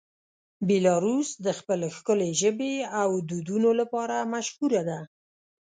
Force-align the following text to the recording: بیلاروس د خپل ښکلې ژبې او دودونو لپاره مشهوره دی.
بیلاروس 0.67 1.29
د 1.45 1.47
خپل 1.59 1.79
ښکلې 1.95 2.29
ژبې 2.41 2.73
او 3.01 3.09
دودونو 3.29 3.69
لپاره 3.79 4.15
مشهوره 4.33 4.81
دی. 4.89 5.01